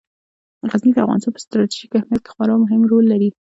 غزني 0.71 0.91
د 0.93 0.97
افغانستان 1.03 1.31
په 1.33 1.41
ستراتیژیک 1.45 1.91
اهمیت 1.93 2.21
کې 2.23 2.31
خورا 2.33 2.55
مهم 2.63 2.81
رول 2.91 3.05
لري. 3.11 3.29